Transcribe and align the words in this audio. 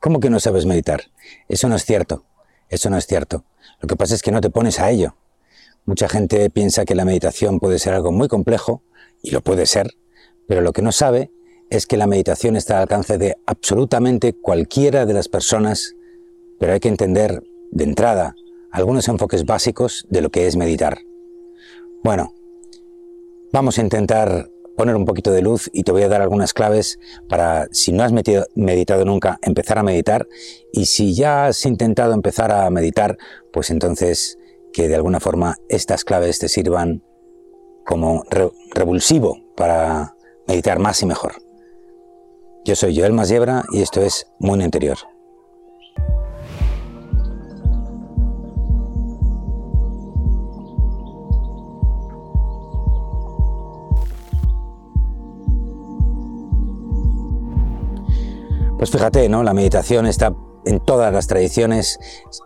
¿Cómo 0.00 0.20
que 0.20 0.30
no 0.30 0.40
sabes 0.40 0.66
meditar? 0.66 1.04
Eso 1.48 1.68
no 1.68 1.76
es 1.76 1.84
cierto, 1.84 2.24
eso 2.68 2.90
no 2.90 2.96
es 2.96 3.06
cierto. 3.06 3.44
Lo 3.80 3.88
que 3.88 3.96
pasa 3.96 4.14
es 4.14 4.22
que 4.22 4.32
no 4.32 4.40
te 4.40 4.50
pones 4.50 4.80
a 4.80 4.90
ello. 4.90 5.16
Mucha 5.84 6.08
gente 6.08 6.50
piensa 6.50 6.84
que 6.84 6.94
la 6.94 7.04
meditación 7.04 7.60
puede 7.60 7.78
ser 7.78 7.94
algo 7.94 8.12
muy 8.12 8.28
complejo, 8.28 8.82
y 9.22 9.30
lo 9.30 9.40
puede 9.40 9.66
ser, 9.66 9.94
pero 10.46 10.60
lo 10.60 10.72
que 10.72 10.82
no 10.82 10.92
sabe 10.92 11.30
es 11.70 11.86
que 11.86 11.96
la 11.96 12.06
meditación 12.06 12.56
está 12.56 12.76
al 12.76 12.82
alcance 12.82 13.18
de 13.18 13.36
absolutamente 13.46 14.32
cualquiera 14.32 15.06
de 15.06 15.14
las 15.14 15.28
personas, 15.28 15.94
pero 16.58 16.72
hay 16.72 16.80
que 16.80 16.88
entender 16.88 17.42
de 17.70 17.84
entrada 17.84 18.34
algunos 18.70 19.08
enfoques 19.08 19.44
básicos 19.44 20.06
de 20.08 20.22
lo 20.22 20.30
que 20.30 20.46
es 20.46 20.56
meditar. 20.56 20.98
Bueno, 22.02 22.34
vamos 23.52 23.78
a 23.78 23.82
intentar 23.82 24.50
poner 24.78 24.94
un 24.94 25.04
poquito 25.04 25.32
de 25.32 25.42
luz 25.42 25.68
y 25.74 25.82
te 25.82 25.90
voy 25.90 26.02
a 26.02 26.08
dar 26.08 26.22
algunas 26.22 26.54
claves 26.54 27.00
para, 27.28 27.66
si 27.72 27.92
no 27.92 28.04
has 28.04 28.12
meditado 28.12 29.04
nunca, 29.04 29.38
empezar 29.42 29.76
a 29.76 29.82
meditar 29.82 30.28
y 30.72 30.86
si 30.86 31.14
ya 31.14 31.46
has 31.46 31.66
intentado 31.66 32.14
empezar 32.14 32.52
a 32.52 32.70
meditar, 32.70 33.18
pues 33.52 33.70
entonces 33.70 34.38
que 34.72 34.86
de 34.86 34.94
alguna 34.94 35.18
forma 35.18 35.56
estas 35.68 36.04
claves 36.04 36.38
te 36.38 36.48
sirvan 36.48 37.02
como 37.84 38.22
revulsivo 38.72 39.38
para 39.56 40.14
meditar 40.46 40.78
más 40.78 41.02
y 41.02 41.06
mejor. 41.06 41.32
Yo 42.64 42.76
soy 42.76 42.96
Joel 42.96 43.14
Masiebra 43.14 43.64
y 43.72 43.82
esto 43.82 44.00
es 44.00 44.30
Mundo 44.38 44.64
Interior. 44.64 44.98
Pues 58.88 59.02
fíjate, 59.02 59.28
¿no? 59.28 59.42
La 59.42 59.52
meditación 59.52 60.06
está 60.06 60.34
en 60.64 60.80
todas 60.80 61.12
las 61.12 61.26
tradiciones, 61.26 61.98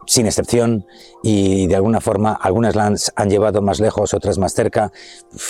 sin 0.09 0.27
excepción, 0.27 0.85
y 1.23 1.69
de 1.69 1.77
alguna 1.77 2.01
forma 2.01 2.33
algunas 2.33 2.75
las 2.75 3.13
han 3.15 3.31
llevado 3.31 3.63
más 3.63 3.79
lejos, 3.79 4.13
otras 4.13 4.39
más 4.39 4.53
cerca, 4.53 4.91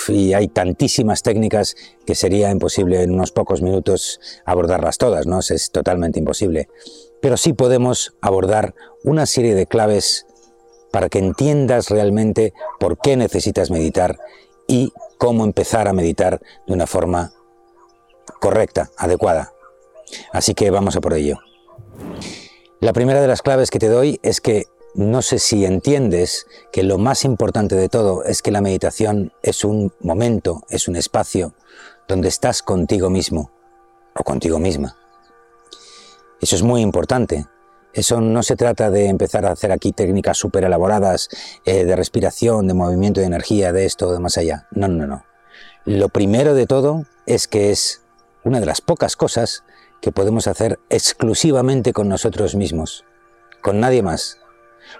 y 0.07 0.33
hay 0.33 0.49
tantísimas 0.49 1.23
técnicas 1.23 1.75
que 2.05 2.13
sería 2.13 2.51
imposible 2.51 3.01
en 3.01 3.11
unos 3.11 3.31
pocos 3.31 3.63
minutos 3.63 4.19
abordarlas 4.45 4.99
todas, 4.99 5.25
¿no? 5.25 5.39
Es 5.39 5.71
totalmente 5.71 6.19
imposible. 6.19 6.69
Pero 7.23 7.37
sí 7.37 7.53
podemos 7.53 8.15
abordar 8.21 8.75
una 9.03 9.25
serie 9.25 9.55
de 9.55 9.65
claves 9.65 10.27
para 10.91 11.09
que 11.09 11.17
entiendas 11.17 11.89
realmente 11.89 12.53
por 12.79 12.99
qué 12.99 13.17
necesitas 13.17 13.71
meditar 13.71 14.19
y 14.67 14.93
cómo 15.17 15.43
empezar 15.43 15.87
a 15.87 15.93
meditar 15.93 16.39
de 16.67 16.73
una 16.75 16.85
forma 16.85 17.33
correcta, 18.39 18.91
adecuada. 18.95 19.53
Así 20.31 20.53
que 20.53 20.69
vamos 20.71 20.95
a 20.95 21.01
por 21.01 21.13
ello. 21.13 21.39
La 22.79 22.93
primera 22.93 23.21
de 23.21 23.27
las 23.27 23.41
claves 23.41 23.69
que 23.69 23.79
te 23.79 23.87
doy 23.87 24.19
es 24.23 24.41
que 24.41 24.65
no 24.95 25.21
sé 25.21 25.39
si 25.39 25.65
entiendes 25.65 26.47
que 26.71 26.83
lo 26.83 26.97
más 26.97 27.25
importante 27.25 27.75
de 27.75 27.89
todo 27.89 28.23
es 28.23 28.41
que 28.41 28.51
la 28.51 28.61
meditación 28.61 29.33
es 29.41 29.63
un 29.63 29.91
momento, 30.01 30.63
es 30.69 30.87
un 30.87 30.95
espacio 30.95 31.55
donde 32.07 32.27
estás 32.27 32.61
contigo 32.61 33.09
mismo 33.09 33.51
o 34.15 34.23
contigo 34.23 34.59
misma. 34.59 34.97
Eso 36.41 36.55
es 36.55 36.61
muy 36.61 36.81
importante. 36.81 37.47
Eso 37.93 38.21
no 38.21 38.43
se 38.43 38.55
trata 38.55 38.89
de 38.89 39.07
empezar 39.07 39.45
a 39.45 39.51
hacer 39.51 39.71
aquí 39.71 39.93
técnicas 39.93 40.37
súper 40.37 40.63
elaboradas 40.63 41.29
eh, 41.63 41.85
de 41.85 41.95
respiración, 41.95 42.67
de 42.67 42.73
movimiento 42.73 43.21
de 43.21 43.27
energía, 43.27 43.71
de 43.71 43.85
esto, 43.85 44.11
de 44.11 44.19
más 44.19 44.37
allá. 44.37 44.67
No, 44.71 44.87
no, 44.87 45.07
no. 45.07 45.23
Lo 45.85 46.09
primero 46.09 46.53
de 46.53 46.65
todo 46.65 47.05
es 47.25 47.47
que 47.47 47.71
es 47.71 48.01
una 48.43 48.59
de 48.59 48.65
las 48.65 48.81
pocas 48.81 49.15
cosas 49.15 49.63
que 50.03 50.11
podemos 50.11 50.47
hacer 50.47 50.79
exclusivamente 50.89 51.93
con 51.93 52.09
nosotros 52.09 52.55
mismos, 52.55 53.05
con 53.61 53.79
nadie 53.79 54.03
más. 54.03 54.37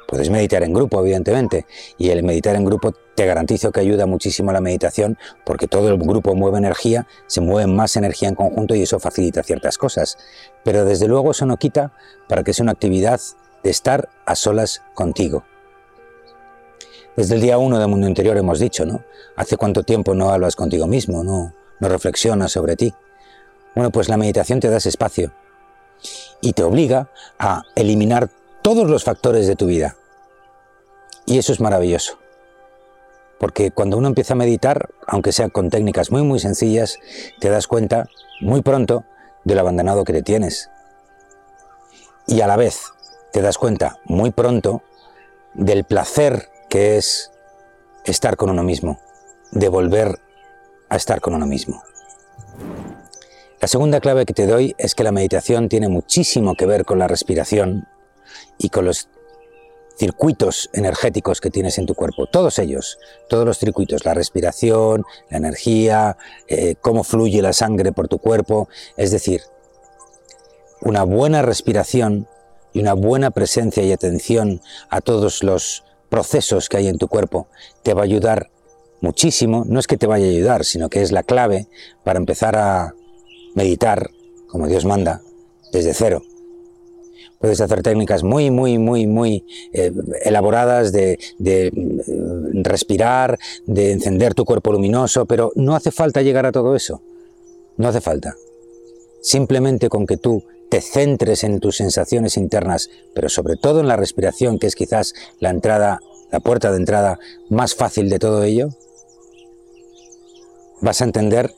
Puedes 0.07 0.29
meditar 0.29 0.63
en 0.63 0.73
grupo, 0.73 1.01
evidentemente, 1.01 1.65
y 1.97 2.11
el 2.11 2.23
meditar 2.23 2.55
en 2.55 2.63
grupo 2.63 2.93
te 3.13 3.25
garantizo 3.25 3.73
que 3.73 3.81
ayuda 3.81 4.05
muchísimo 4.05 4.51
a 4.51 4.53
la 4.53 4.61
meditación 4.61 5.17
porque 5.45 5.67
todo 5.67 5.89
el 5.89 5.97
grupo 5.97 6.35
mueve 6.35 6.57
energía, 6.57 7.05
se 7.27 7.41
mueve 7.41 7.69
más 7.69 7.97
energía 7.97 8.29
en 8.29 8.35
conjunto 8.35 8.75
y 8.75 8.83
eso 8.83 8.97
facilita 8.97 9.43
ciertas 9.43 9.77
cosas. 9.77 10.17
Pero 10.63 10.85
desde 10.85 11.09
luego 11.09 11.31
eso 11.31 11.45
no 11.45 11.57
quita 11.57 11.91
para 12.29 12.45
que 12.45 12.53
sea 12.53 12.63
una 12.63 12.71
actividad 12.71 13.19
de 13.61 13.71
estar 13.71 14.07
a 14.25 14.35
solas 14.37 14.83
contigo. 14.93 15.43
Desde 17.17 17.35
el 17.35 17.41
día 17.41 17.57
uno 17.57 17.77
del 17.77 17.89
mundo 17.89 18.07
interior 18.07 18.37
hemos 18.37 18.57
dicho, 18.57 18.85
¿no? 18.85 19.03
¿Hace 19.35 19.57
cuánto 19.57 19.83
tiempo 19.83 20.15
no 20.15 20.29
hablas 20.29 20.55
contigo 20.55 20.87
mismo, 20.87 21.25
no, 21.25 21.53
no 21.81 21.89
reflexionas 21.89 22.53
sobre 22.53 22.77
ti? 22.77 22.93
Bueno, 23.75 23.91
pues 23.91 24.09
la 24.09 24.17
meditación 24.17 24.59
te 24.59 24.69
da 24.69 24.77
ese 24.77 24.89
espacio 24.89 25.31
y 26.41 26.53
te 26.53 26.63
obliga 26.63 27.09
a 27.39 27.63
eliminar 27.75 28.29
todos 28.61 28.89
los 28.89 29.03
factores 29.03 29.47
de 29.47 29.55
tu 29.55 29.65
vida. 29.67 29.95
Y 31.25 31.37
eso 31.37 31.53
es 31.53 31.59
maravilloso. 31.59 32.19
Porque 33.39 33.71
cuando 33.71 33.97
uno 33.97 34.07
empieza 34.07 34.33
a 34.33 34.37
meditar, 34.37 34.89
aunque 35.07 35.31
sea 35.31 35.49
con 35.49 35.69
técnicas 35.69 36.11
muy 36.11 36.23
muy 36.23 36.39
sencillas, 36.39 36.99
te 37.39 37.49
das 37.49 37.67
cuenta 37.67 38.09
muy 38.41 38.61
pronto 38.61 39.05
del 39.43 39.59
abandonado 39.59 40.03
que 40.03 40.13
te 40.13 40.23
tienes. 40.23 40.69
Y 42.27 42.41
a 42.41 42.47
la 42.47 42.55
vez 42.55 42.91
te 43.31 43.41
das 43.41 43.57
cuenta 43.57 43.99
muy 44.05 44.31
pronto 44.31 44.83
del 45.53 45.83
placer 45.83 46.49
que 46.69 46.97
es 46.97 47.31
estar 48.05 48.37
con 48.37 48.49
uno 48.49 48.63
mismo, 48.63 48.99
de 49.51 49.69
volver 49.69 50.19
a 50.89 50.95
estar 50.95 51.21
con 51.21 51.33
uno 51.33 51.45
mismo. 51.45 51.83
La 53.63 53.67
segunda 53.67 54.01
clave 54.01 54.25
que 54.25 54.33
te 54.33 54.45
doy 54.45 54.75
es 54.77 54.93
que 54.93 55.05
la 55.05 55.13
meditación 55.13 55.69
tiene 55.69 55.87
muchísimo 55.87 56.53
que 56.53 56.65
ver 56.65 56.83
con 56.83 56.99
la 56.99 57.07
respiración 57.07 57.87
y 58.57 58.67
con 58.67 58.83
los 58.83 59.07
circuitos 59.97 60.69
energéticos 60.73 61.39
que 61.39 61.49
tienes 61.49 61.77
en 61.77 61.85
tu 61.85 61.95
cuerpo, 61.95 62.27
todos 62.27 62.59
ellos, 62.59 62.99
todos 63.29 63.45
los 63.45 63.59
circuitos, 63.59 64.03
la 64.03 64.13
respiración, 64.13 65.05
la 65.29 65.37
energía, 65.37 66.17
eh, 66.49 66.75
cómo 66.81 67.05
fluye 67.05 67.41
la 67.41 67.53
sangre 67.53 67.93
por 67.93 68.09
tu 68.09 68.17
cuerpo, 68.17 68.67
es 68.97 69.11
decir, 69.11 69.43
una 70.81 71.03
buena 71.03 71.41
respiración 71.41 72.27
y 72.73 72.81
una 72.81 72.95
buena 72.95 73.31
presencia 73.31 73.81
y 73.81 73.93
atención 73.93 74.59
a 74.89 74.99
todos 74.99 75.41
los 75.41 75.85
procesos 76.09 76.67
que 76.67 76.75
hay 76.75 76.89
en 76.89 76.97
tu 76.97 77.07
cuerpo 77.07 77.47
te 77.81 77.93
va 77.93 78.01
a 78.01 78.03
ayudar 78.03 78.49
muchísimo, 78.99 79.63
no 79.65 79.79
es 79.79 79.87
que 79.87 79.95
te 79.95 80.05
vaya 80.05 80.25
a 80.25 80.29
ayudar, 80.31 80.65
sino 80.65 80.89
que 80.89 81.01
es 81.01 81.13
la 81.13 81.23
clave 81.23 81.69
para 82.03 82.19
empezar 82.19 82.57
a 82.57 82.93
meditar 83.55 84.11
como 84.53 84.67
Dios 84.67 84.85
manda, 84.85 85.23
desde 85.71 85.95
cero. 85.95 86.21
Puedes 87.39 87.59
hacer 87.59 87.81
técnicas 87.81 88.23
muy, 88.23 88.51
muy, 88.51 88.77
muy, 88.77 89.07
muy 89.07 89.45
eh, 89.73 89.91
elaboradas 90.23 90.91
de, 90.91 91.17
de 91.39 91.71
mm, 91.73 92.61
respirar, 92.63 93.39
de 93.65 93.91
encender 93.91 94.35
tu 94.35 94.45
cuerpo 94.45 94.71
luminoso, 94.71 95.25
pero 95.25 95.51
no 95.55 95.75
hace 95.75 95.89
falta 95.89 96.21
llegar 96.21 96.45
a 96.45 96.51
todo 96.51 96.75
eso. 96.75 97.01
No 97.77 97.87
hace 97.87 97.99
falta. 97.99 98.35
Simplemente 99.21 99.89
con 99.89 100.05
que 100.05 100.17
tú 100.17 100.43
te 100.69 100.81
centres 100.81 101.43
en 101.43 101.59
tus 101.59 101.77
sensaciones 101.77 102.37
internas, 102.37 102.91
pero 103.15 103.29
sobre 103.29 103.55
todo 103.55 103.79
en 103.79 103.87
la 103.87 103.95
respiración, 103.95 104.59
que 104.59 104.67
es 104.67 104.75
quizás 104.75 105.15
la 105.39 105.49
entrada, 105.49 105.99
la 106.31 106.39
puerta 106.39 106.71
de 106.71 106.77
entrada 106.77 107.19
más 107.49 107.73
fácil 107.73 108.09
de 108.09 108.19
todo 108.19 108.43
ello, 108.43 108.69
vas 110.81 111.01
a 111.01 111.05
entender 111.05 111.53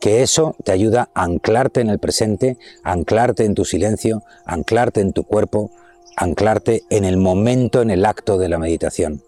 que 0.00 0.22
eso 0.22 0.56
te 0.64 0.72
ayuda 0.72 1.10
a 1.14 1.24
anclarte 1.24 1.80
en 1.80 1.90
el 1.90 1.98
presente, 1.98 2.56
anclarte 2.82 3.44
en 3.44 3.54
tu 3.54 3.64
silencio, 3.64 4.22
anclarte 4.46 5.00
en 5.00 5.12
tu 5.12 5.24
cuerpo, 5.24 5.70
anclarte 6.16 6.82
en 6.90 7.04
el 7.04 7.16
momento, 7.16 7.82
en 7.82 7.90
el 7.90 8.04
acto 8.04 8.38
de 8.38 8.48
la 8.48 8.58
meditación. 8.58 9.22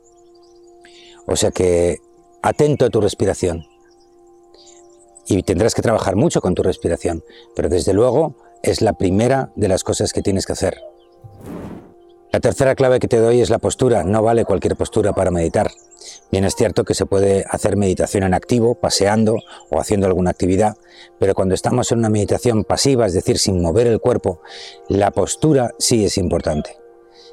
O 1.27 1.37
sea 1.37 1.50
que 1.50 1.99
atento 2.43 2.87
a 2.87 2.91
tu 2.91 3.00
respiración. 3.00 3.66
Y 5.27 5.43
tendrás 5.44 5.75
que 5.75 5.82
trabajar 5.82 6.16
mucho 6.16 6.41
con 6.41 6.55
tu 6.55 6.62
respiración, 6.62 7.22
pero 7.55 7.69
desde 7.69 7.93
luego 7.93 8.34
es 8.62 8.81
la 8.81 8.94
primera 8.94 9.53
de 9.55 9.69
las 9.69 9.84
cosas 9.84 10.12
que 10.12 10.23
tienes 10.23 10.47
que 10.47 10.52
hacer. 10.52 10.79
La 12.32 12.41
tercera 12.41 12.75
clave 12.75 12.99
que 12.99 13.08
te 13.08 13.19
doy 13.19 13.41
es 13.41 13.50
la 13.50 13.58
postura. 13.58 14.05
No 14.05 14.23
vale 14.23 14.47
cualquier 14.47 14.75
postura 14.75 15.12
para 15.12 15.31
meditar. 15.31 15.70
Bien 16.31 16.44
es 16.44 16.54
cierto 16.54 16.84
que 16.84 16.94
se 16.94 17.06
puede 17.06 17.44
hacer 17.49 17.76
meditación 17.76 18.25
en 18.25 18.34
activo, 18.34 18.75
paseando 18.75 19.37
o 19.70 19.81
haciendo 19.81 20.06
alguna 20.06 20.31
actividad, 20.31 20.76
pero 21.19 21.34
cuando 21.34 21.54
estamos 21.54 21.93
en 21.93 21.99
una 21.99 22.08
meditación 22.08 22.64
pasiva, 22.64 23.06
es 23.06 23.12
decir, 23.12 23.38
sin 23.38 23.60
mover 23.60 23.87
el 23.87 24.00
cuerpo, 24.00 24.40
la 24.88 25.10
postura 25.10 25.75
sí 25.78 26.04
es 26.04 26.19
importante. 26.19 26.78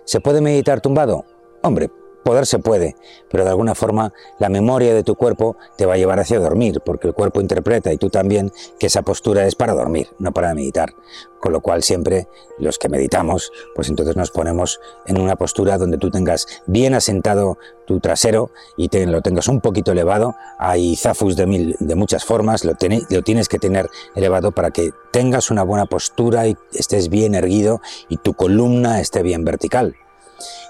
¿Se 0.06 0.20
puede 0.22 0.42
meditar 0.42 0.82
tumbado? 0.82 1.26
Hombre, 1.62 1.90
poder 2.24 2.46
se 2.46 2.60
puede, 2.60 2.96
pero 3.30 3.44
de 3.44 3.50
alguna 3.50 3.76
forma 3.76 4.14
la 4.40 4.50
memoria 4.50 4.94
de 4.94 5.04
tu 5.04 5.16
cuerpo 5.16 5.58
te 5.78 5.86
va 5.86 5.94
a 5.94 5.98
llevar 5.98 6.20
hacia 6.20 6.40
dormir, 6.40 6.82
porque 6.86 7.08
el 7.08 7.14
cuerpo 7.14 7.42
interpreta 7.42 7.92
y 7.92 7.98
tú 7.98 8.10
también 8.10 8.52
que 8.80 8.88
esa 8.88 9.02
postura 9.02 9.46
es 9.46 9.56
para 9.56 9.74
dormir, 9.74 10.10
no 10.20 10.32
para 10.32 10.54
meditar. 10.54 10.94
Con 11.40 11.54
lo 11.54 11.62
cual 11.62 11.84
siempre 11.84 12.28
los 12.58 12.78
que 12.78 12.90
meditamos, 12.90 13.52
pues 13.74 13.88
entonces 13.90 14.18
nos 14.18 14.30
ponemos 14.30 14.82
en 15.06 15.22
una 15.22 15.38
postura 15.38 15.78
donde 15.78 15.98
tú 15.98 16.12
tengas 16.12 16.46
bien 16.66 16.94
asentado 16.94 17.58
tu 17.86 18.02
trasero 18.02 18.52
y 18.76 18.90
te, 18.90 19.06
lo 19.06 19.22
tengas 19.22 19.48
un 19.48 19.62
poquito 19.62 19.94
elevado. 19.94 20.36
Hay 20.58 20.98
zafus 20.98 21.38
de, 21.38 21.48
mil, 21.48 21.78
de 21.80 21.96
muchas 21.96 22.26
formas, 22.26 22.66
lo, 22.66 22.74
lo 23.10 23.22
tienes 23.24 23.48
que 23.48 23.58
tener 23.58 23.90
elevado 24.16 24.52
para 24.52 24.72
que 24.72 24.92
tengas 25.12 25.50
una 25.50 25.64
buena 25.64 25.86
postura 25.86 26.46
y 26.48 26.58
estés 26.74 27.10
bien 27.10 27.36
erguido 27.36 27.82
y 28.10 28.18
tu 28.18 28.34
columna 28.34 29.00
esté 29.00 29.24
bien 29.24 29.46
vertical. 29.46 29.96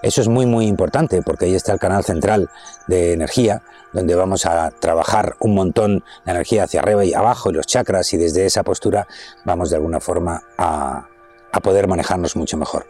Eso 0.01 0.21
es 0.21 0.27
muy 0.27 0.45
muy 0.45 0.67
importante 0.67 1.21
porque 1.21 1.45
ahí 1.45 1.55
está 1.55 1.73
el 1.73 1.79
canal 1.79 2.03
central 2.03 2.49
de 2.87 3.13
energía 3.13 3.61
donde 3.93 4.15
vamos 4.15 4.45
a 4.45 4.71
trabajar 4.71 5.35
un 5.39 5.55
montón 5.55 6.03
la 6.25 6.33
energía 6.33 6.63
hacia 6.63 6.81
arriba 6.81 7.03
y 7.05 7.13
abajo 7.13 7.49
y 7.49 7.53
los 7.53 7.65
chakras 7.65 8.13
y 8.13 8.17
desde 8.17 8.45
esa 8.45 8.63
postura 8.63 9.07
vamos 9.45 9.69
de 9.69 9.77
alguna 9.77 9.99
forma 9.99 10.43
a, 10.57 11.07
a 11.51 11.59
poder 11.59 11.87
manejarnos 11.87 12.35
mucho 12.35 12.57
mejor. 12.57 12.85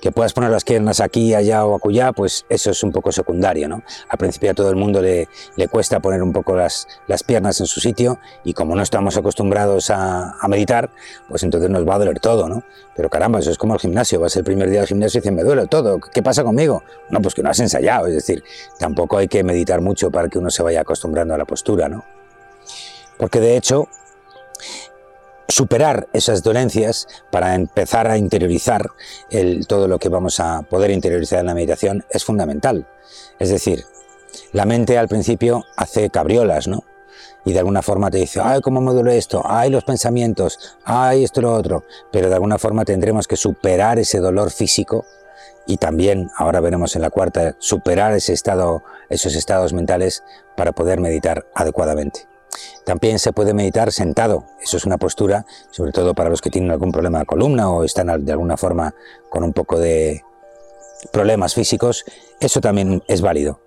Que 0.00 0.12
puedas 0.12 0.32
poner 0.32 0.50
las 0.50 0.64
piernas 0.64 1.00
aquí, 1.00 1.34
allá 1.34 1.64
o 1.64 1.74
acullá, 1.74 2.12
pues 2.12 2.46
eso 2.48 2.70
es 2.70 2.82
un 2.82 2.92
poco 2.92 3.12
secundario, 3.12 3.68
¿no? 3.68 3.82
Al 4.08 4.18
principio 4.18 4.50
a 4.50 4.54
todo 4.54 4.70
el 4.70 4.76
mundo 4.76 5.02
le, 5.02 5.28
le 5.56 5.68
cuesta 5.68 6.00
poner 6.00 6.22
un 6.22 6.32
poco 6.32 6.56
las, 6.56 6.88
las, 7.06 7.22
piernas 7.22 7.60
en 7.60 7.66
su 7.66 7.80
sitio 7.80 8.18
y 8.44 8.54
como 8.54 8.74
no 8.74 8.82
estamos 8.82 9.16
acostumbrados 9.16 9.90
a, 9.90 10.36
a, 10.40 10.48
meditar, 10.48 10.90
pues 11.28 11.42
entonces 11.42 11.68
nos 11.68 11.86
va 11.86 11.96
a 11.96 11.98
doler 11.98 12.18
todo, 12.18 12.48
¿no? 12.48 12.62
Pero 12.96 13.10
caramba, 13.10 13.40
eso 13.40 13.50
es 13.50 13.58
como 13.58 13.74
el 13.74 13.80
gimnasio, 13.80 14.20
vas 14.20 14.36
el 14.36 14.44
primer 14.44 14.70
día 14.70 14.80
al 14.80 14.86
gimnasio 14.86 15.18
y 15.18 15.20
dices, 15.20 15.34
me 15.34 15.42
duele 15.42 15.66
todo, 15.66 16.00
¿qué 16.00 16.22
pasa 16.22 16.42
conmigo? 16.42 16.82
No, 17.10 17.20
pues 17.20 17.34
que 17.34 17.42
no 17.42 17.50
has 17.50 17.60
ensayado, 17.60 18.06
es 18.06 18.14
decir, 18.14 18.42
tampoco 18.78 19.18
hay 19.18 19.28
que 19.28 19.44
meditar 19.44 19.80
mucho 19.80 20.10
para 20.10 20.28
que 20.28 20.38
uno 20.38 20.50
se 20.50 20.62
vaya 20.62 20.80
acostumbrando 20.80 21.34
a 21.34 21.38
la 21.38 21.44
postura, 21.44 21.88
¿no? 21.88 22.04
Porque 23.18 23.38
de 23.38 23.56
hecho, 23.56 23.88
superar 25.50 26.08
esas 26.12 26.42
dolencias 26.42 27.06
para 27.30 27.54
empezar 27.54 28.08
a 28.08 28.18
interiorizar 28.18 28.90
el, 29.30 29.66
todo 29.66 29.88
lo 29.88 29.98
que 29.98 30.08
vamos 30.08 30.40
a 30.40 30.62
poder 30.62 30.90
interiorizar 30.90 31.40
en 31.40 31.46
la 31.46 31.54
meditación 31.54 32.04
es 32.10 32.24
fundamental. 32.24 32.86
Es 33.38 33.50
decir, 33.50 33.84
la 34.52 34.64
mente 34.64 34.98
al 34.98 35.08
principio 35.08 35.64
hace 35.76 36.10
cabriolas, 36.10 36.68
¿no? 36.68 36.84
Y 37.44 37.52
de 37.52 37.58
alguna 37.58 37.82
forma 37.82 38.10
te 38.10 38.18
dice, 38.18 38.40
ay, 38.42 38.60
cómo 38.60 38.80
me 38.80 39.16
esto, 39.16 39.42
ay, 39.44 39.70
los 39.70 39.84
pensamientos, 39.84 40.76
ay, 40.84 41.24
esto 41.24 41.40
lo 41.40 41.54
otro. 41.54 41.84
Pero 42.12 42.28
de 42.28 42.34
alguna 42.34 42.58
forma 42.58 42.84
tendremos 42.84 43.26
que 43.26 43.36
superar 43.36 43.98
ese 43.98 44.18
dolor 44.18 44.50
físico 44.50 45.06
y 45.66 45.76
también, 45.76 46.30
ahora 46.36 46.60
veremos 46.60 46.96
en 46.96 47.02
la 47.02 47.10
cuarta, 47.10 47.54
superar 47.58 48.12
ese 48.12 48.32
estado, 48.32 48.82
esos 49.08 49.34
estados 49.34 49.72
mentales 49.72 50.22
para 50.56 50.72
poder 50.72 51.00
meditar 51.00 51.46
adecuadamente. 51.54 52.29
También 52.84 53.18
se 53.18 53.32
puede 53.32 53.54
meditar 53.54 53.92
sentado, 53.92 54.44
eso 54.62 54.76
es 54.76 54.84
una 54.84 54.98
postura, 54.98 55.46
sobre 55.70 55.92
todo 55.92 56.14
para 56.14 56.30
los 56.30 56.40
que 56.40 56.50
tienen 56.50 56.70
algún 56.70 56.92
problema 56.92 57.20
de 57.20 57.26
columna 57.26 57.70
o 57.70 57.84
están 57.84 58.24
de 58.24 58.32
alguna 58.32 58.56
forma 58.56 58.94
con 59.28 59.44
un 59.44 59.52
poco 59.52 59.78
de 59.78 60.22
problemas 61.12 61.54
físicos, 61.54 62.04
eso 62.40 62.60
también 62.60 63.02
es 63.06 63.20
válido 63.20 63.60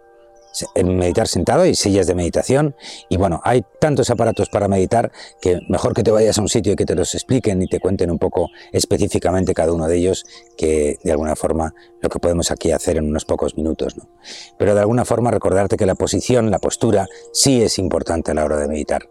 meditar 0.84 1.28
sentado, 1.28 1.64
hay 1.64 1.76
sillas 1.76 2.08
de 2.08 2.16
meditación 2.16 2.76
y 3.10 3.18
bueno, 3.18 3.42
hay 3.44 3.64
tantos 3.80 4.10
aparatos 4.10 4.50
para 4.50 4.68
meditar 4.68 5.12
que 5.42 5.60
mejor 5.68 5.94
que 5.94 6.04
te 6.04 6.12
vayas 6.12 6.38
a 6.38 6.42
un 6.42 6.50
sitio 6.50 6.74
y 6.74 6.76
que 6.76 6.86
te 6.86 6.96
los 6.96 7.14
expliquen 7.16 7.62
y 7.62 7.68
te 7.68 7.80
cuenten 7.80 8.12
un 8.12 8.20
poco 8.20 8.50
específicamente 8.72 9.54
cada 9.54 9.74
uno 9.74 9.88
de 9.88 9.98
ellos 9.98 10.26
que 10.58 10.98
de 11.04 11.12
alguna 11.12 11.36
forma 11.36 11.74
lo 12.02 12.10
que 12.10 12.20
podemos 12.20 12.52
aquí 12.52 12.72
hacer 12.72 12.98
en 12.98 13.06
unos 13.06 13.26
pocos 13.26 13.56
minutos. 13.58 13.98
¿no? 13.98 14.10
Pero 14.58 14.76
de 14.76 14.82
alguna 14.82 15.06
forma 15.06 15.32
recordarte 15.32 15.78
que 15.78 15.86
la 15.86 15.96
posición, 15.96 16.52
la 16.52 16.60
postura 16.60 17.08
sí 17.32 17.62
es 17.62 17.80
importante 17.80 18.32
a 18.32 18.34
la 18.34 18.46
hora 18.46 18.58
de 18.58 18.68
meditar. 18.68 19.10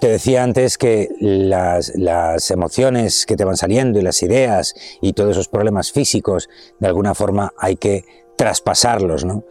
Te 0.00 0.08
decía 0.08 0.44
antes 0.44 0.78
que 0.78 1.08
las, 1.18 1.92
las, 1.96 2.52
emociones 2.52 3.26
que 3.26 3.36
te 3.36 3.44
van 3.44 3.56
saliendo 3.56 3.98
y 3.98 4.02
las 4.02 4.22
ideas 4.22 4.74
y 5.00 5.12
todos 5.12 5.32
esos 5.32 5.48
problemas 5.48 5.90
físicos, 5.90 6.48
de 6.78 6.86
alguna 6.86 7.14
forma 7.16 7.52
hay 7.58 7.74
que 7.74 8.04
traspasarlos, 8.36 9.24
¿no? 9.24 9.44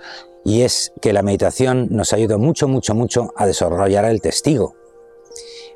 Y 0.46 0.62
es 0.62 0.94
que 1.02 1.14
la 1.14 1.24
meditación 1.24 1.88
nos 1.92 2.14
ayuda 2.14 2.38
mucho, 2.38 2.68
mucho, 2.68 2.96
mucho 2.96 3.34
a 3.36 3.46
desarrollar 3.46 4.06
el 4.06 4.22
testigo. 4.22 4.76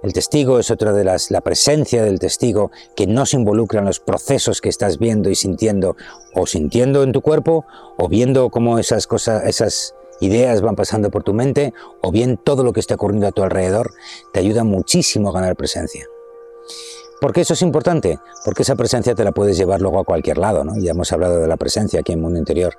El 0.03 0.13
testigo 0.13 0.57
es 0.57 0.71
otra 0.71 0.93
de 0.93 1.03
las, 1.03 1.29
la 1.29 1.41
presencia 1.41 2.03
del 2.03 2.19
testigo 2.19 2.71
que 2.95 3.05
no 3.05 3.25
se 3.27 3.37
involucra 3.37 3.79
en 3.79 3.85
los 3.85 3.99
procesos 3.99 4.59
que 4.59 4.69
estás 4.69 4.97
viendo 4.97 5.29
y 5.29 5.35
sintiendo, 5.35 5.95
o 6.33 6.47
sintiendo 6.47 7.03
en 7.03 7.11
tu 7.11 7.21
cuerpo, 7.21 7.65
o 7.97 8.07
viendo 8.07 8.49
cómo 8.49 8.79
esas 8.79 9.05
cosas, 9.05 9.43
esas 9.45 9.93
ideas 10.19 10.61
van 10.61 10.75
pasando 10.75 11.11
por 11.11 11.23
tu 11.23 11.33
mente, 11.33 11.73
o 12.01 12.11
bien 12.11 12.37
todo 12.37 12.63
lo 12.63 12.73
que 12.73 12.79
está 12.79 12.95
ocurriendo 12.95 13.27
a 13.27 13.31
tu 13.31 13.43
alrededor, 13.43 13.91
te 14.33 14.39
ayuda 14.39 14.63
muchísimo 14.63 15.29
a 15.29 15.33
ganar 15.33 15.55
presencia. 15.55 16.07
¿Por 17.21 17.33
qué 17.33 17.41
eso 17.41 17.53
es 17.53 17.61
importante? 17.61 18.19
Porque 18.43 18.63
esa 18.63 18.75
presencia 18.75 19.13
te 19.13 19.23
la 19.23 19.31
puedes 19.31 19.55
llevar 19.55 19.79
luego 19.79 19.99
a 19.99 20.03
cualquier 20.03 20.39
lado, 20.39 20.63
¿no? 20.63 20.75
Ya 20.77 20.89
hemos 20.89 21.11
hablado 21.11 21.39
de 21.39 21.47
la 21.47 21.55
presencia 21.55 21.99
aquí 21.99 22.13
en 22.13 22.19
Mundo 22.19 22.39
Interior 22.39 22.75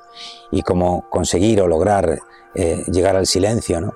y 0.50 0.62
cómo 0.62 1.08
conseguir 1.10 1.60
o 1.60 1.68
lograr 1.68 2.18
eh, 2.56 2.82
llegar 2.90 3.14
al 3.14 3.28
silencio, 3.28 3.80
¿no? 3.80 3.94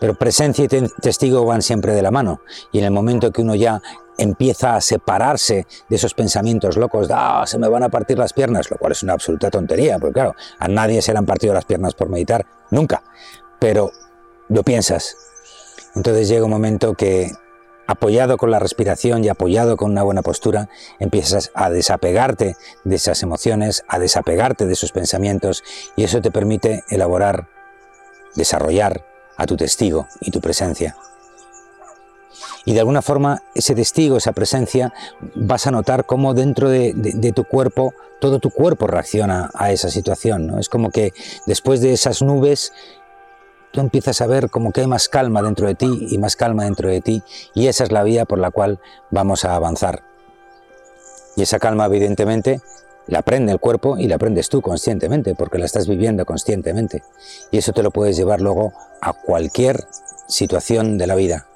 Pero 0.00 0.14
presencia 0.14 0.64
y 0.64 0.68
testigo 0.68 1.44
van 1.44 1.60
siempre 1.60 1.92
de 1.92 2.00
la 2.00 2.10
mano 2.10 2.40
y 2.72 2.78
en 2.78 2.86
el 2.86 2.90
momento 2.90 3.30
que 3.32 3.42
uno 3.42 3.54
ya 3.54 3.82
empieza 4.16 4.76
a 4.76 4.80
separarse 4.80 5.66
de 5.90 5.96
esos 5.96 6.14
pensamientos 6.14 6.78
locos, 6.78 7.08
de, 7.08 7.14
ah, 7.14 7.44
se 7.46 7.58
me 7.58 7.68
van 7.68 7.82
a 7.82 7.90
partir 7.90 8.16
las 8.16 8.32
piernas, 8.32 8.70
lo 8.70 8.78
cual 8.78 8.92
es 8.92 9.02
una 9.02 9.12
absoluta 9.12 9.50
tontería, 9.50 9.98
porque 9.98 10.14
claro, 10.14 10.34
a 10.58 10.68
nadie 10.68 11.02
se 11.02 11.12
le 11.12 11.18
han 11.18 11.26
partido 11.26 11.52
las 11.52 11.66
piernas 11.66 11.92
por 11.92 12.08
meditar, 12.08 12.46
nunca, 12.70 13.02
pero 13.58 13.90
lo 14.48 14.62
piensas. 14.62 15.14
Entonces 15.94 16.28
llega 16.28 16.46
un 16.46 16.50
momento 16.50 16.94
que 16.94 17.30
apoyado 17.86 18.36
con 18.36 18.50
la 18.50 18.58
respiración 18.58 19.24
y 19.24 19.28
apoyado 19.28 19.76
con 19.76 19.90
una 19.90 20.02
buena 20.02 20.22
postura, 20.22 20.68
empiezas 20.98 21.50
a 21.54 21.70
desapegarte 21.70 22.56
de 22.84 22.96
esas 22.96 23.22
emociones, 23.22 23.84
a 23.88 23.98
desapegarte 23.98 24.66
de 24.66 24.72
esos 24.72 24.92
pensamientos 24.92 25.62
y 25.96 26.04
eso 26.04 26.20
te 26.20 26.30
permite 26.30 26.84
elaborar, 26.88 27.48
desarrollar 28.34 29.04
a 29.36 29.46
tu 29.46 29.56
testigo 29.56 30.06
y 30.20 30.30
tu 30.30 30.40
presencia. 30.40 30.96
Y 32.64 32.74
de 32.74 32.80
alguna 32.80 33.02
forma 33.02 33.42
ese 33.54 33.74
testigo, 33.74 34.16
esa 34.16 34.32
presencia, 34.32 34.92
vas 35.34 35.66
a 35.66 35.70
notar 35.70 36.06
cómo 36.06 36.34
dentro 36.34 36.68
de, 36.68 37.32
tu 37.34 37.44
cuerpo, 37.44 37.92
todo 38.20 38.38
tu 38.38 38.50
cuerpo 38.50 38.86
reacciona 38.86 39.50
a 39.54 39.72
esa 39.72 39.90
situación. 39.90 40.58
Es 40.58 40.68
como 40.68 40.90
que 40.90 41.12
después 41.46 41.80
de 41.80 41.92
esas 41.92 42.22
nubes 42.22 42.72
tú 43.72 43.80
empiezas 43.80 44.20
a 44.20 44.26
ver 44.26 44.50
como 44.50 44.70
que 44.70 44.82
hay 44.82 44.86
más 44.86 45.08
calma 45.08 45.42
dentro 45.42 45.66
de 45.66 45.74
ti 45.74 46.06
y 46.10 46.18
más 46.18 46.36
calma 46.36 46.64
dentro 46.64 46.88
de 46.88 47.00
ti 47.00 47.22
y 47.54 47.66
esa 47.66 47.84
es 47.84 47.92
la 47.92 48.04
vía 48.04 48.24
por 48.24 48.38
la 48.38 48.50
cual 48.50 48.78
vamos 49.10 49.44
a 49.44 49.56
avanzar. 49.56 50.02
Y 51.34 51.42
esa 51.42 51.58
calma 51.58 51.86
evidentemente 51.86 52.60
la 53.06 53.20
aprende 53.20 53.52
el 53.52 53.58
cuerpo 53.58 53.98
y 53.98 54.06
la 54.06 54.16
aprendes 54.16 54.48
tú 54.48 54.62
conscientemente 54.62 55.34
porque 55.34 55.58
la 55.58 55.64
estás 55.64 55.88
viviendo 55.88 56.24
conscientemente 56.24 57.02
y 57.50 57.58
eso 57.58 57.72
te 57.72 57.82
lo 57.82 57.90
puedes 57.90 58.16
llevar 58.16 58.40
luego 58.40 58.72
a 59.00 59.12
cualquier 59.12 59.84
situación 60.28 60.98
de 60.98 61.06
la 61.06 61.14
vida 61.14 61.46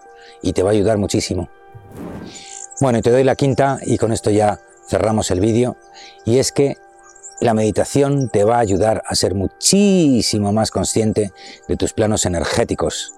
y 0.42 0.52
te 0.54 0.62
va 0.62 0.70
a 0.70 0.72
ayudar 0.72 0.98
muchísimo. 0.98 1.48
Bueno, 2.80 2.98
y 2.98 3.02
te 3.02 3.10
doy 3.10 3.24
la 3.24 3.36
quinta 3.36 3.78
y 3.82 3.98
con 3.98 4.12
esto 4.12 4.30
ya 4.30 4.58
cerramos 4.88 5.30
el 5.30 5.40
vídeo 5.40 5.76
y 6.25 6.38
es 6.38 6.52
que 6.52 6.78
la 7.40 7.55
meditación 7.55 8.28
te 8.28 8.45
va 8.45 8.57
a 8.57 8.61
ayudar 8.61 9.02
a 9.07 9.14
ser 9.14 9.35
muchísimo 9.35 10.52
más 10.52 10.71
consciente 10.71 11.33
de 11.69 11.76
tus 11.76 11.93
planos 11.93 12.25
energéticos. 12.25 13.12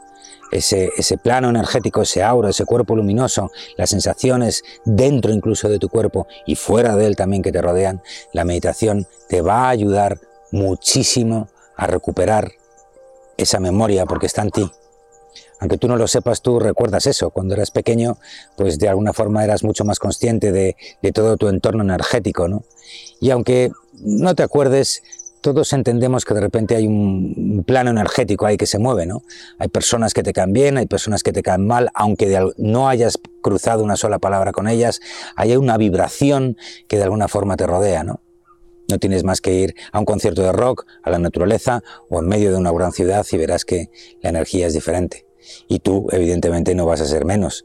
Ese, 0.51 0.91
plano 1.23 1.51
energético, 1.51 2.03
ese 2.03 2.23
aura, 2.23 2.51
ese 2.51 2.65
cuerpo 2.65 2.97
luminoso, 2.97 3.51
las 3.77 3.91
sensaciones 3.91 4.65
dentro 4.85 5.33
incluso 5.33 5.69
de 5.69 5.79
tu 5.79 5.91
cuerpo 5.91 6.27
y 6.47 6.55
fuera 6.55 6.97
de 6.97 7.07
él 7.07 7.17
también 7.17 7.43
que 7.43 7.53
te 7.53 7.61
rodean, 7.61 8.03
la 8.33 8.45
meditación 8.45 9.07
te 9.29 9.43
va 9.43 9.67
a 9.67 9.69
ayudar 9.69 10.19
muchísimo 10.51 11.49
a 11.77 11.87
recuperar 11.87 12.53
esa 13.37 13.61
memoria 13.61 14.07
porque 14.07 14.27
está 14.27 14.43
en 14.43 14.51
ti. 14.51 14.71
Aunque 15.61 15.79
tú 15.79 15.89
no 15.89 15.97
lo 15.97 16.07
sepas, 16.07 16.43
tú 16.43 16.61
recuerdas 16.61 17.07
eso. 17.07 17.31
Cuando 17.31 17.55
eras 17.55 17.71
pequeño, 17.71 18.19
pues 18.57 18.79
de 18.79 18.89
alguna 18.89 19.13
forma 19.13 19.45
eras 19.45 19.65
mucho 19.65 19.85
más 19.85 19.99
consciente 19.99 20.53
de, 20.53 20.77
de 21.03 21.13
todo 21.13 21.37
tu 21.37 21.49
entorno 21.49 21.83
energético, 21.83 22.49
¿no? 22.49 22.65
Y 23.21 23.31
aunque 23.31 23.71
no 24.01 24.35
te 24.35 24.43
acuerdes, 24.43 25.03
todos 25.41 25.73
entendemos 25.73 26.25
que 26.25 26.35
de 26.35 26.41
repente 26.41 26.77
hay 26.77 26.87
un 26.87 27.65
plano 27.67 27.91
energético 27.91 28.47
ahí 28.47 28.57
que 28.57 28.67
se 28.67 28.79
mueve, 28.79 29.07
¿no? 29.07 29.23
Hay 29.59 29.69
personas 29.69 30.15
que 30.15 30.23
te 30.23 30.33
caen 30.33 30.53
bien, 30.53 30.79
hay 30.79 30.87
personas 30.87 31.23
que 31.23 31.33
te 31.33 31.43
caen 31.43 31.67
mal, 31.67 31.91
aunque 31.95 32.39
no 32.57 32.89
hayas 32.89 33.19
cruzado 33.43 33.83
una 33.85 33.97
sola 33.97 34.19
palabra 34.19 34.53
con 34.53 34.69
ellas, 34.69 35.01
hay 35.37 35.57
una 35.57 35.77
vibración 35.77 36.57
que 36.89 36.97
de 36.97 37.05
alguna 37.05 37.29
forma 37.29 37.57
te 37.57 37.67
rodea, 37.67 38.05
¿no? 38.05 38.21
No 38.91 38.99
tienes 38.99 39.23
más 39.23 39.41
que 39.41 39.53
ir 39.53 39.75
a 39.93 39.99
un 39.99 40.07
concierto 40.07 40.43
de 40.43 40.53
rock, 40.53 40.87
a 41.03 41.11
la 41.11 41.19
naturaleza 41.19 41.83
o 42.09 42.21
en 42.21 42.27
medio 42.27 42.51
de 42.51 42.57
una 42.57 42.73
gran 42.73 42.93
ciudad 42.93 43.27
y 43.31 43.37
verás 43.37 43.65
que 43.65 43.91
la 44.23 44.31
energía 44.31 44.67
es 44.67 44.73
diferente. 44.73 45.28
Y 45.69 45.81
tú, 45.81 46.07
evidentemente, 46.11 46.75
no 46.75 46.87
vas 46.87 47.01
a 47.01 47.07
ser 47.07 47.25
menos. 47.25 47.65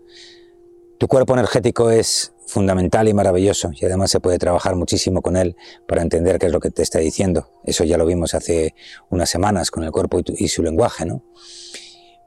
Tu 0.97 1.07
cuerpo 1.07 1.33
energético 1.33 1.89
es 1.89 2.33
fundamental 2.47 3.07
y 3.07 3.13
maravilloso 3.13 3.71
y 3.73 3.85
además 3.85 4.11
se 4.11 4.19
puede 4.19 4.37
trabajar 4.37 4.75
muchísimo 4.75 5.21
con 5.21 5.35
él 5.37 5.55
para 5.87 6.01
entender 6.01 6.39
qué 6.39 6.47
es 6.47 6.51
lo 6.51 6.59
que 6.59 6.69
te 6.69 6.83
está 6.83 6.99
diciendo. 6.99 7.49
Eso 7.63 7.83
ya 7.83 7.97
lo 7.97 8.05
vimos 8.05 8.33
hace 8.33 8.75
unas 9.09 9.29
semanas 9.29 9.71
con 9.71 9.83
el 9.83 9.91
cuerpo 9.91 10.21
y, 10.25 10.47
su 10.47 10.63
lenguaje, 10.63 11.05
¿no? 11.05 11.23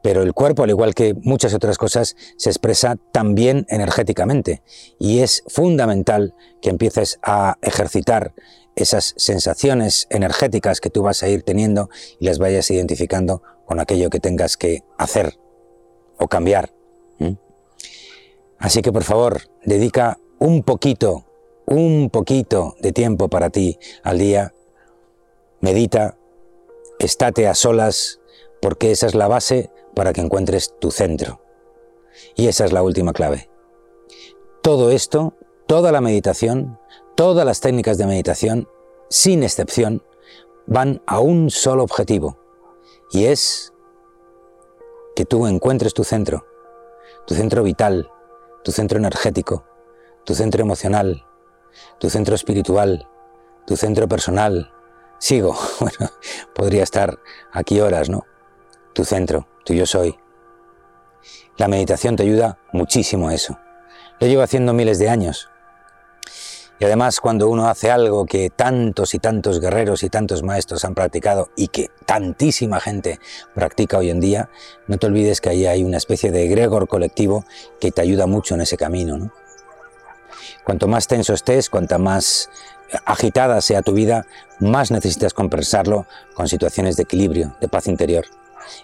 Pero 0.02 0.22
el 0.22 0.34
cuerpo, 0.34 0.62
al 0.62 0.70
igual 0.70 0.94
que 0.94 1.14
muchas 1.14 1.54
otras 1.54 1.78
cosas, 1.78 2.16
se 2.36 2.50
expresa 2.50 2.96
también 3.12 3.66
energéticamente 3.68 4.62
y 4.98 5.20
es 5.20 5.42
fundamental 5.48 6.34
que 6.60 6.70
empieces 6.70 7.18
a 7.22 7.56
ejercitar 7.62 8.34
esas 8.76 9.14
sensaciones 9.16 10.06
energéticas 10.10 10.80
que 10.80 10.90
tú 10.90 11.02
vas 11.02 11.22
a 11.22 11.28
ir 11.28 11.42
teniendo 11.42 11.88
y 12.20 12.26
las 12.26 12.38
vayas 12.38 12.70
identificando 12.70 13.42
con 13.64 13.80
aquello 13.80 14.10
que 14.10 14.20
tengas 14.20 14.56
que 14.56 14.84
hacer 14.98 15.38
o 16.18 16.28
cambiar. 16.28 16.72
Así 18.58 18.82
que 18.82 18.92
por 18.92 19.04
favor, 19.04 19.42
dedica 19.64 20.18
un 20.38 20.62
poquito, 20.62 21.24
un 21.66 22.10
poquito 22.10 22.74
de 22.80 22.92
tiempo 22.92 23.28
para 23.28 23.50
ti 23.50 23.78
al 24.02 24.18
día. 24.18 24.54
Medita, 25.60 26.16
estate 26.98 27.46
a 27.46 27.54
solas, 27.54 28.20
porque 28.62 28.90
esa 28.90 29.06
es 29.06 29.14
la 29.14 29.28
base 29.28 29.70
para 29.94 30.12
que 30.12 30.20
encuentres 30.20 30.74
tu 30.78 30.90
centro. 30.90 31.42
Y 32.34 32.48
esa 32.48 32.64
es 32.64 32.72
la 32.72 32.82
última 32.82 33.12
clave. 33.12 33.50
Todo 34.62 34.90
esto, 34.90 35.34
toda 35.66 35.92
la 35.92 36.00
meditación, 36.00 36.78
todas 37.14 37.44
las 37.44 37.60
técnicas 37.60 37.98
de 37.98 38.06
meditación, 38.06 38.68
sin 39.10 39.42
excepción, 39.42 40.02
van 40.66 41.02
a 41.06 41.20
un 41.20 41.50
solo 41.50 41.82
objetivo, 41.84 42.38
y 43.12 43.26
es 43.26 43.72
que 45.16 45.24
tú 45.24 45.46
encuentres 45.46 45.94
tu 45.94 46.04
centro, 46.04 46.46
tu 47.26 47.34
centro 47.34 47.62
vital, 47.62 48.10
tu 48.62 48.70
centro 48.70 48.98
energético, 48.98 49.64
tu 50.24 50.34
centro 50.34 50.60
emocional, 50.60 51.24
tu 51.98 52.10
centro 52.10 52.34
espiritual, 52.34 53.08
tu 53.66 53.76
centro 53.76 54.06
personal. 54.06 54.70
Sigo, 55.18 55.56
bueno, 55.80 56.10
podría 56.54 56.82
estar 56.82 57.18
aquí 57.50 57.80
horas, 57.80 58.10
¿no? 58.10 58.24
Tu 58.92 59.06
centro, 59.06 59.48
tu 59.64 59.72
yo 59.72 59.86
soy. 59.86 60.18
La 61.56 61.66
meditación 61.66 62.16
te 62.16 62.22
ayuda 62.22 62.58
muchísimo 62.72 63.30
a 63.30 63.34
eso. 63.34 63.58
Lo 64.20 64.26
llevo 64.26 64.42
haciendo 64.42 64.74
miles 64.74 64.98
de 64.98 65.08
años. 65.08 65.48
Y 66.78 66.84
además 66.84 67.20
cuando 67.20 67.48
uno 67.48 67.68
hace 67.68 67.90
algo 67.90 68.26
que 68.26 68.50
tantos 68.50 69.14
y 69.14 69.18
tantos 69.18 69.60
guerreros 69.60 70.02
y 70.02 70.10
tantos 70.10 70.42
maestros 70.42 70.84
han 70.84 70.94
practicado 70.94 71.50
y 71.56 71.68
que 71.68 71.90
tantísima 72.04 72.80
gente 72.80 73.18
practica 73.54 73.98
hoy 73.98 74.10
en 74.10 74.20
día, 74.20 74.50
no 74.86 74.98
te 74.98 75.06
olvides 75.06 75.40
que 75.40 75.48
ahí 75.48 75.66
hay 75.66 75.84
una 75.84 75.96
especie 75.96 76.30
de 76.30 76.44
egregor 76.44 76.86
colectivo 76.86 77.44
que 77.80 77.92
te 77.92 78.02
ayuda 78.02 78.26
mucho 78.26 78.54
en 78.54 78.60
ese 78.60 78.76
camino. 78.76 79.16
¿no? 79.16 79.32
Cuanto 80.64 80.86
más 80.86 81.06
tenso 81.06 81.32
estés, 81.32 81.70
cuanta 81.70 81.98
más 81.98 82.50
agitada 83.04 83.60
sea 83.60 83.82
tu 83.82 83.92
vida, 83.92 84.26
más 84.60 84.90
necesitas 84.90 85.32
compensarlo 85.32 86.06
con 86.34 86.48
situaciones 86.48 86.96
de 86.96 87.04
equilibrio, 87.04 87.56
de 87.60 87.68
paz 87.68 87.86
interior. 87.86 88.26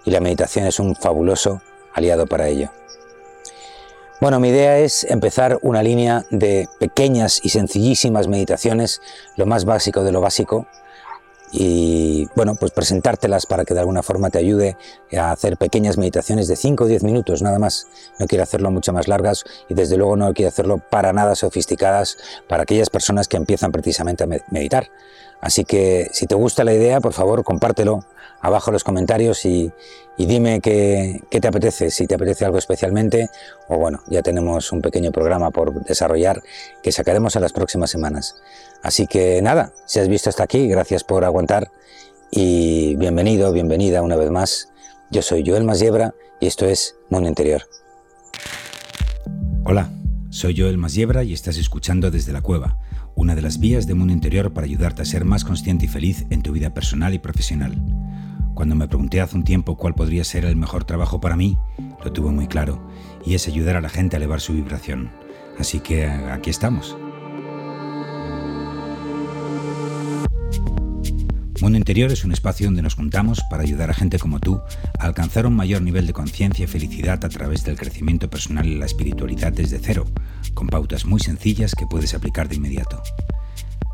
Y 0.04 0.10
la 0.10 0.20
meditación 0.20 0.66
es 0.66 0.78
un 0.78 0.94
fabuloso 0.94 1.60
aliado 1.92 2.26
para 2.26 2.48
ello. 2.48 2.70
Bueno, 4.22 4.38
mi 4.38 4.50
idea 4.50 4.78
es 4.78 5.02
empezar 5.02 5.58
una 5.62 5.82
línea 5.82 6.24
de 6.30 6.68
pequeñas 6.78 7.40
y 7.42 7.48
sencillísimas 7.48 8.28
meditaciones, 8.28 9.00
lo 9.34 9.46
más 9.46 9.64
básico 9.64 10.04
de 10.04 10.12
lo 10.12 10.20
básico, 10.20 10.68
y 11.50 12.28
bueno, 12.36 12.54
pues 12.54 12.70
presentártelas 12.70 13.46
para 13.46 13.64
que 13.64 13.74
de 13.74 13.80
alguna 13.80 14.04
forma 14.04 14.30
te 14.30 14.38
ayude 14.38 14.76
a 15.12 15.32
hacer 15.32 15.56
pequeñas 15.56 15.98
meditaciones 15.98 16.46
de 16.46 16.54
5 16.54 16.84
o 16.84 16.86
10 16.86 17.02
minutos, 17.02 17.42
nada 17.42 17.58
más. 17.58 17.88
No 18.20 18.28
quiero 18.28 18.44
hacerlo 18.44 18.70
mucho 18.70 18.92
más 18.92 19.08
largas 19.08 19.42
y 19.68 19.74
desde 19.74 19.96
luego 19.96 20.14
no 20.14 20.32
quiero 20.34 20.50
hacerlo 20.50 20.78
para 20.78 21.12
nada 21.12 21.34
sofisticadas 21.34 22.16
para 22.48 22.62
aquellas 22.62 22.90
personas 22.90 23.26
que 23.26 23.36
empiezan 23.36 23.72
precisamente 23.72 24.22
a 24.22 24.28
meditar. 24.50 24.88
Así 25.42 25.64
que 25.64 26.08
si 26.12 26.28
te 26.28 26.36
gusta 26.36 26.62
la 26.62 26.72
idea, 26.72 27.00
por 27.00 27.12
favor, 27.12 27.42
compártelo 27.42 28.06
abajo 28.40 28.70
en 28.70 28.74
los 28.74 28.84
comentarios 28.84 29.44
y, 29.44 29.72
dime 30.16 30.60
qué, 30.60 31.20
te 31.28 31.48
apetece, 31.48 31.90
si 31.90 32.06
te 32.06 32.14
apetece 32.14 32.44
algo 32.44 32.58
especialmente 32.58 33.28
o 33.68 33.76
bueno, 33.76 34.04
ya 34.06 34.22
tenemos 34.22 34.70
un 34.70 34.80
pequeño 34.80 35.10
programa 35.10 35.50
por 35.50 35.84
desarrollar 35.84 36.42
que 36.80 36.92
sacaremos 36.92 37.34
en 37.34 37.42
las 37.42 37.52
próximas 37.52 37.90
semanas. 37.90 38.36
Así 38.84 39.08
que 39.08 39.42
nada, 39.42 39.72
si 39.84 39.98
has 39.98 40.06
visto 40.06 40.30
hasta 40.30 40.44
aquí, 40.44 40.68
gracias 40.68 41.02
por 41.02 41.24
aguantar 41.24 41.72
y 42.30 42.94
bienvenido, 42.94 43.52
bienvenida 43.52 44.00
una 44.02 44.14
vez 44.14 44.30
más. 44.30 44.68
Yo 45.10 45.22
soy 45.22 45.42
Joel 45.44 45.64
Masiebra 45.64 46.14
y 46.40 46.46
esto 46.46 46.66
es 46.66 46.94
Mundo 47.10 47.28
Interior. 47.28 47.62
Hola, 49.64 49.90
soy 50.30 50.56
Joel 50.56 50.78
Masiebra 50.78 51.24
y 51.24 51.32
estás 51.32 51.56
escuchando 51.56 52.12
desde 52.12 52.32
la 52.32 52.42
cueva 52.42 52.78
una 53.22 53.36
de 53.36 53.42
las 53.42 53.60
vías 53.60 53.86
de 53.86 53.94
mundo 53.94 54.12
interior 54.12 54.52
para 54.52 54.64
ayudarte 54.64 55.02
a 55.02 55.04
ser 55.04 55.24
más 55.24 55.44
consciente 55.44 55.84
y 55.84 55.88
feliz 55.88 56.26
en 56.30 56.42
tu 56.42 56.50
vida 56.50 56.74
personal 56.74 57.14
y 57.14 57.20
profesional. 57.20 57.80
Cuando 58.52 58.74
me 58.74 58.88
pregunté 58.88 59.20
hace 59.20 59.36
un 59.36 59.44
tiempo 59.44 59.76
cuál 59.76 59.94
podría 59.94 60.24
ser 60.24 60.44
el 60.44 60.56
mejor 60.56 60.82
trabajo 60.84 61.20
para 61.20 61.36
mí, 61.36 61.56
lo 62.04 62.12
tuve 62.12 62.32
muy 62.32 62.48
claro, 62.48 62.82
y 63.24 63.34
es 63.34 63.46
ayudar 63.46 63.76
a 63.76 63.80
la 63.80 63.88
gente 63.88 64.16
a 64.16 64.18
elevar 64.18 64.40
su 64.40 64.54
vibración. 64.54 65.12
Así 65.56 65.78
que 65.78 66.06
aquí 66.06 66.50
estamos. 66.50 66.96
Mundo 71.62 71.78
Interior 71.78 72.10
es 72.10 72.24
un 72.24 72.32
espacio 72.32 72.66
donde 72.66 72.82
nos 72.82 72.96
juntamos 72.96 73.40
para 73.48 73.62
ayudar 73.62 73.88
a 73.88 73.94
gente 73.94 74.18
como 74.18 74.40
tú 74.40 74.60
a 74.98 75.06
alcanzar 75.06 75.46
un 75.46 75.54
mayor 75.54 75.80
nivel 75.80 76.08
de 76.08 76.12
conciencia 76.12 76.64
y 76.64 76.66
felicidad 76.66 77.24
a 77.24 77.28
través 77.28 77.62
del 77.62 77.76
crecimiento 77.76 78.28
personal 78.28 78.66
y 78.66 78.74
la 78.74 78.86
espiritualidad 78.86 79.52
desde 79.52 79.78
cero, 79.78 80.04
con 80.54 80.66
pautas 80.66 81.06
muy 81.06 81.20
sencillas 81.20 81.76
que 81.76 81.86
puedes 81.86 82.14
aplicar 82.14 82.48
de 82.48 82.56
inmediato. 82.56 83.00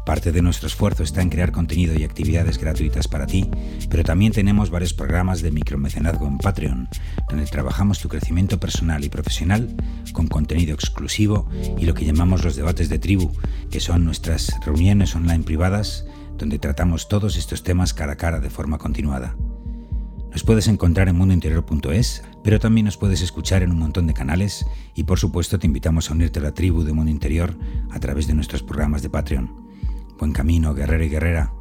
Parte 0.07 0.33
de 0.33 0.41
nuestro 0.41 0.67
esfuerzo 0.67 1.03
está 1.03 1.21
en 1.21 1.29
crear 1.29 1.53
contenido 1.53 1.93
y 1.93 2.05
actividades 2.05 2.57
gratuitas 2.57 3.07
para 3.07 3.27
ti, 3.27 3.51
pero 3.91 4.03
también 4.03 4.33
tenemos 4.33 4.71
varios 4.71 4.95
programas 4.95 5.43
de 5.43 5.51
micromecenazgo 5.51 6.27
en 6.27 6.39
Patreon, 6.39 6.89
donde 7.29 7.45
trabajamos 7.45 7.99
tu 7.99 8.09
crecimiento 8.09 8.59
personal 8.59 9.05
y 9.05 9.11
profesional 9.11 9.77
con 10.15 10.27
contenido 10.29 10.73
exclusivo 10.73 11.51
y 11.77 11.85
lo 11.85 11.93
que 11.93 12.07
llamamos 12.07 12.43
los 12.43 12.57
debates 12.57 12.89
de 12.89 12.99
tribu, 12.99 13.31
que 13.71 13.81
son 13.81 14.07
nuestras 14.07 14.59
reuniones 14.65 15.15
online 15.15 15.45
privadas 15.45 16.07
donde 16.39 16.59
tratamos 16.59 17.09
todos 17.09 17.37
estos 17.37 17.63
temas 17.63 17.93
cara 17.93 18.13
a 18.13 18.17
cara 18.17 18.41
de 18.41 18.51
forma 18.51 18.79
continuada. 18.79 19.37
Nos 20.31 20.45
puedes 20.45 20.69
encontrar 20.69 21.09
en 21.09 21.17
mundointerior.es, 21.17 22.23
pero 22.45 22.61
también 22.61 22.85
nos 22.85 22.97
puedes 22.97 23.23
escuchar 23.23 23.63
en 23.63 23.73
un 23.73 23.79
montón 23.79 24.07
de 24.07 24.15
canales 24.15 24.67
y 24.95 25.05
por 25.05 25.19
supuesto 25.19 25.59
te 25.59 25.67
invitamos 25.67 26.11
a 26.11 26.15
unirte 26.15 26.39
a 26.39 26.43
la 26.43 26.55
tribu 26.55 26.85
de 26.85 26.93
Mundo 26.93 27.11
Interior 27.11 27.57
a 27.91 27.99
través 27.99 28.27
de 28.27 28.35
nuestros 28.35 28.63
programas 28.63 29.03
de 29.03 29.11
Patreon. 29.11 29.69
Buen 30.19 30.33
camino, 30.33 30.75
guerrero 30.75 31.05
y 31.05 31.09
guerrera. 31.09 31.53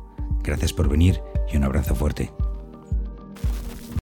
Gracias 0.43 0.73
por 0.73 0.89
venir 0.89 1.21
y 1.51 1.57
un 1.57 1.63
abrazo 1.63 1.95
fuerte. 1.95 2.31